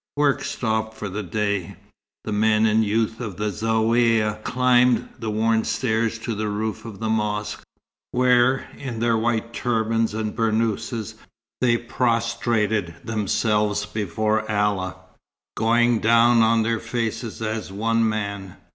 Work 0.17 0.41
stopped 0.43 0.95
for 0.95 1.09
the 1.09 1.21
day. 1.21 1.75
The 2.23 2.31
men 2.31 2.65
and 2.65 2.83
youths 2.83 3.19
of 3.21 3.37
the 3.37 3.51
Zaouïa 3.51 4.43
climbed 4.43 5.07
the 5.19 5.29
worn 5.29 5.63
stairs 5.63 6.17
to 6.25 6.33
the 6.33 6.47
roof 6.49 6.85
of 6.85 6.97
the 6.99 7.07
mosque, 7.07 7.61
where, 8.09 8.67
in 8.79 8.99
their 8.99 9.15
white 9.15 9.53
turbans 9.53 10.15
and 10.15 10.35
burnouses, 10.35 11.13
they 11.61 11.77
prostrated 11.77 12.95
themselves 13.03 13.85
before 13.85 14.49
Allah, 14.51 14.95
going 15.55 15.99
down 15.99 16.41
on 16.41 16.63
their 16.63 16.79
faces 16.79 17.39
as 17.39 17.71
one 17.71 18.09
man. 18.09 18.57